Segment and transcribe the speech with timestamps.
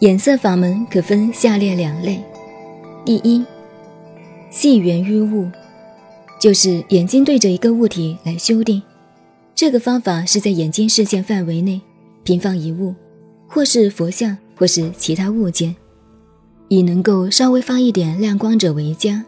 [0.00, 2.22] 眼色法门可分下列两类：
[3.04, 3.44] 第一，
[4.48, 5.50] 细缘于物，
[6.40, 8.80] 就是眼睛对着一个物体来修订。
[9.56, 11.80] 这个方法是在眼睛视线范围内
[12.22, 12.94] 平放一物，
[13.48, 15.74] 或是佛像，或是其他物件，
[16.68, 19.24] 以能够稍微发一点亮光者为佳。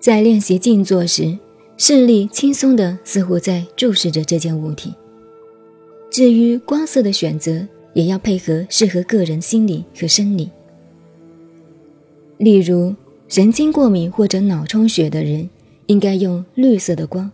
[0.00, 1.38] 在练习静坐时，
[1.76, 4.94] 视力轻松的，似乎在注视着这件物体。
[6.10, 10.50] 至于光色的选择，也要配合适合个人心理和生理。
[12.38, 12.94] 例如，
[13.28, 15.48] 神经过敏或者脑充血的人，
[15.86, 17.30] 应该用绿色的光。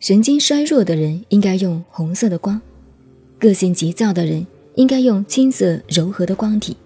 [0.00, 2.60] 神经衰弱的人应该用红色的光，
[3.38, 6.76] 个性急躁的人应该用青色柔和的光体，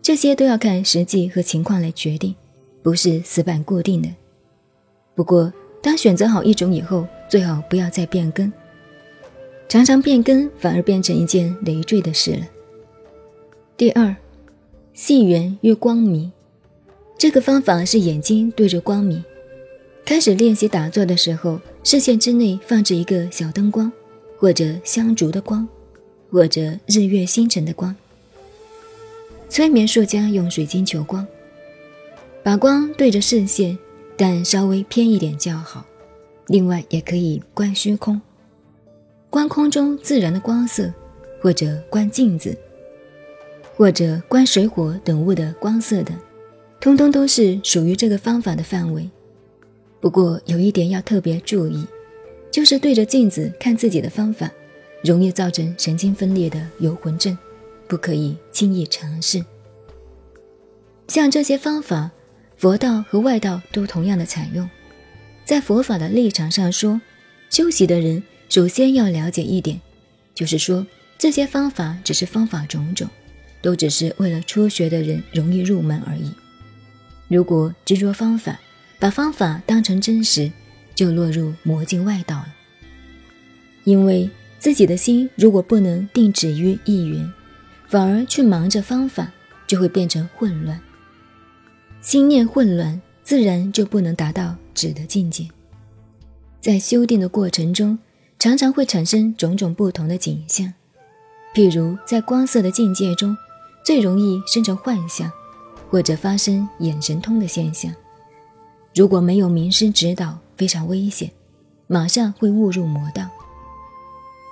[0.00, 2.34] 这些都要看实际和情况来决定，
[2.82, 4.08] 不是死板固定的。
[5.14, 5.52] 不过，
[5.82, 8.50] 当选择好一种以后，最好不要再变更，
[9.70, 12.40] 常常变更反而变成一件累赘的事了。
[13.76, 14.16] 第二，
[14.94, 16.32] 细缘越光明，
[17.16, 19.24] 这个方法是眼睛对着光明。
[20.04, 23.92] 开始练习打坐的时候，视线之内放置一个小灯光，
[24.36, 25.68] 或者香烛的光，
[26.32, 27.94] 或者日月星辰的光。
[29.48, 31.24] 催眠术家用水晶球光，
[32.42, 33.78] 把光对着视线，
[34.16, 35.86] 但稍微偏一点较好。
[36.48, 38.20] 另外，也可以观虚空，
[39.30, 40.92] 观空中自然的光色，
[41.40, 42.56] 或者观镜子，
[43.76, 46.16] 或者观水火等物的光色等，
[46.80, 49.08] 通通都是属于这个方法的范围。
[50.00, 51.86] 不过有一点要特别注意，
[52.50, 54.50] 就是对着镜子看自己的方法，
[55.04, 57.38] 容易造成神经分裂的游魂症，
[57.86, 59.44] 不可以轻易尝试。
[61.06, 62.10] 像这些方法，
[62.56, 64.68] 佛道和外道都同样的采用。
[65.44, 67.00] 在佛法的立场上说，
[67.48, 69.80] 修习的人首先要了解一点，
[70.34, 70.84] 就是说
[71.16, 73.08] 这些方法只是方法种种，
[73.62, 76.32] 都只是为了初学的人容易入门而已。
[77.28, 78.60] 如果执着方法，
[78.98, 80.50] 把方法当成真实，
[80.96, 82.48] 就落入魔境外道了。
[83.84, 84.28] 因为
[84.58, 87.32] 自己的心如果不能定止于一缘，
[87.86, 89.32] 反而去忙着方法，
[89.68, 90.80] 就会变成混乱。
[92.00, 95.46] 心念混乱，自然就不能达到止的境界。
[96.60, 97.96] 在修订的过程中，
[98.40, 100.72] 常常会产生种种不同的景象，
[101.54, 103.36] 譬如在光色的境界中，
[103.84, 105.30] 最容易生成幻象，
[105.90, 107.92] 或者发生眼神通的现象。
[108.94, 111.30] 如果没有名师指导，非常危险，
[111.86, 113.28] 马上会误入魔道。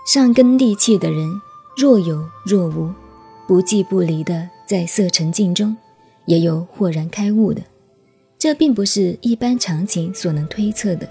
[0.06, 1.40] 上根利器的人，
[1.74, 2.92] 若有若无，
[3.46, 5.74] 不寂不离的在色沉静中，
[6.26, 7.62] 也有豁然开悟的。
[8.38, 11.08] 这并不是一般常情所能推测的。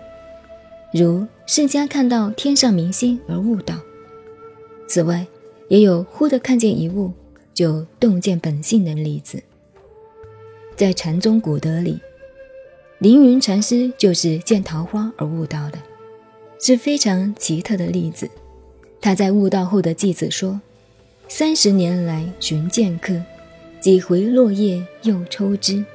[0.94, 3.76] 如释迦看到天上明星而悟道。
[4.88, 5.28] 此外，
[5.68, 7.12] 也有忽的看见一物
[7.54, 9.42] 就洞见本性的例子。
[10.76, 12.00] 在禅宗古德里。
[13.00, 15.78] 凌云禅师就是见桃花而悟道的，
[16.60, 18.28] 是非常奇特的例子。
[19.00, 20.60] 他在悟道后的偈子说
[21.30, 23.22] ：“三十年来寻剑客，
[23.80, 25.86] 几回落叶又抽枝。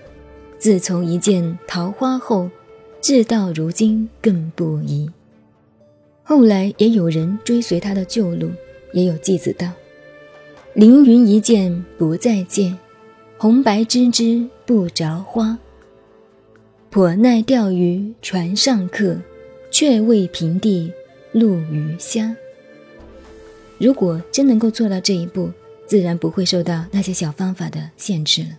[0.60, 2.48] 自从一见桃花后，
[3.02, 5.10] 至到如今更不疑。”
[6.24, 8.50] 后来也有人追随他的旧路，
[8.94, 9.70] 也有偈子道
[10.72, 12.78] ：“凌云一见不再见，
[13.36, 15.58] 红白枝枝不着花。”
[16.88, 19.16] 颇耐钓鱼船上客，
[19.70, 20.92] 却为平地
[21.32, 22.36] 露鱼虾。
[23.78, 25.50] 如果真能够做到这一步，
[25.86, 28.50] 自然不会受到那些小方法的限制了。